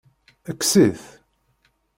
Kkes-it. 0.59 1.03